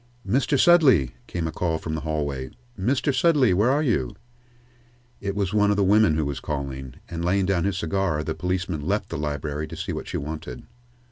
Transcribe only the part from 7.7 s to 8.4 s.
cigar, the